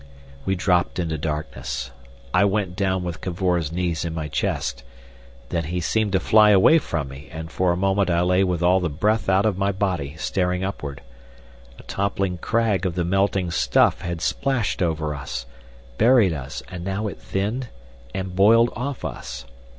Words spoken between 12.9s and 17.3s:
the melting stuff had splashed over us, buried us, and now it